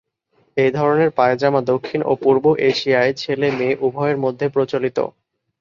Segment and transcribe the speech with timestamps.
[0.57, 4.97] এ ধরনের পায়জামা দক্ষিণ ও পূর্ব এশিয়ায় ছেলে-মেয়ে উভয়ের মধ্যে প্রচলিত।